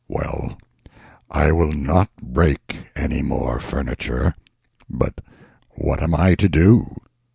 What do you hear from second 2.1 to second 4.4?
break any more furniture.